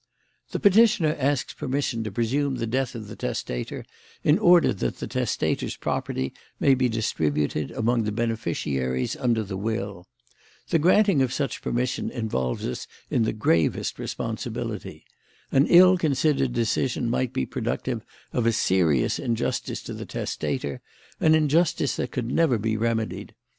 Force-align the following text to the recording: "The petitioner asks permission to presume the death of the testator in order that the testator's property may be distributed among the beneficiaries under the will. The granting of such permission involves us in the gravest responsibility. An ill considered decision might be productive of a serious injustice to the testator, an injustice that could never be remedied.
"The 0.49 0.59
petitioner 0.59 1.15
asks 1.19 1.53
permission 1.53 2.03
to 2.05 2.11
presume 2.11 2.55
the 2.55 2.65
death 2.65 2.95
of 2.95 3.07
the 3.07 3.15
testator 3.15 3.85
in 4.23 4.39
order 4.39 4.73
that 4.73 4.97
the 4.97 5.05
testator's 5.05 5.75
property 5.77 6.33
may 6.59 6.73
be 6.73 6.89
distributed 6.89 7.69
among 7.69 8.05
the 8.05 8.11
beneficiaries 8.11 9.15
under 9.15 9.43
the 9.43 9.57
will. 9.57 10.07
The 10.69 10.79
granting 10.79 11.21
of 11.21 11.31
such 11.31 11.61
permission 11.61 12.09
involves 12.09 12.65
us 12.67 12.87
in 13.11 13.25
the 13.25 13.31
gravest 13.31 13.99
responsibility. 13.99 15.05
An 15.51 15.67
ill 15.67 15.99
considered 15.99 16.51
decision 16.51 17.07
might 17.07 17.31
be 17.31 17.45
productive 17.45 18.03
of 18.33 18.47
a 18.47 18.51
serious 18.53 19.19
injustice 19.19 19.83
to 19.83 19.93
the 19.93 20.07
testator, 20.07 20.81
an 21.19 21.35
injustice 21.35 21.95
that 21.97 22.09
could 22.09 22.31
never 22.31 22.57
be 22.57 22.75
remedied. 22.75 23.35